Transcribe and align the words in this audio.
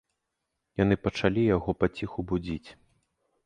Яны 0.83 0.95
пачалі 1.05 1.41
яго 1.55 1.77
паціху 1.85 2.19
будзіць. 2.33 2.69